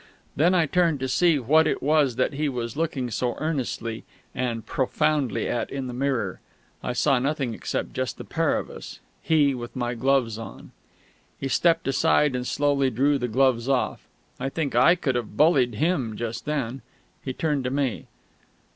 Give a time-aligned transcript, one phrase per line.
[0.35, 4.65] Then I turned, to see what it was that he was looking so earnestly and
[4.65, 6.39] profoundly at in the mirror.
[6.81, 10.71] I saw nothing except just the pair of us, he with my gloves on.
[11.39, 14.07] He stepped aside, and slowly drew the gloves off.
[14.39, 16.81] I think I could have bullied him just then.
[17.23, 18.07] He turned to me.